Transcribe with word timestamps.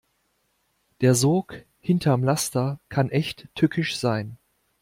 Der 1.01 1.13
Sog 1.13 1.63
hinterm 1.79 2.23
Laster 2.23 2.79
kann 2.89 3.11
echt 3.11 3.47
tückisch 3.53 3.95
sein. 3.99 4.39